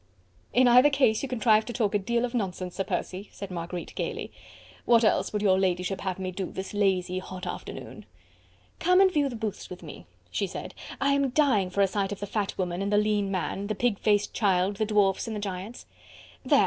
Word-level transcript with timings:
"In 0.51 0.67
either 0.67 0.89
case 0.89 1.21
you 1.21 1.29
contrive 1.29 1.63
to 1.67 1.73
talk 1.73 1.93
a 1.93 1.99
deal 1.99 2.25
of 2.25 2.33
nonsense, 2.33 2.73
Sir 2.77 2.83
Percy," 2.83 3.29
said 3.31 3.51
Marguerite 3.51 3.93
gaily. 3.93 4.31
"What 4.85 5.03
else 5.03 5.31
would 5.31 5.43
your 5.43 5.59
ladyship 5.59 6.01
have 6.01 6.17
me 6.17 6.31
do 6.31 6.47
this 6.51 6.73
lazy, 6.73 7.19
hot 7.19 7.45
afternoon?" 7.45 8.07
"Come 8.79 8.99
and 8.99 9.13
view 9.13 9.29
the 9.29 9.35
booths 9.35 9.69
with 9.69 9.83
me," 9.83 10.07
she 10.31 10.47
said. 10.47 10.73
"I 10.99 11.13
am 11.13 11.29
dying 11.29 11.69
for 11.69 11.81
a 11.81 11.87
sight 11.87 12.11
of 12.11 12.19
the 12.19 12.25
fat 12.25 12.57
woman 12.57 12.81
and 12.81 12.91
the 12.91 12.97
lean 12.97 13.29
man, 13.29 13.67
the 13.67 13.75
pig 13.75 13.99
faced 13.99 14.33
child, 14.33 14.77
the 14.77 14.85
dwarfs 14.85 15.27
and 15.27 15.35
the 15.35 15.39
giants. 15.39 15.85
There! 16.43 16.59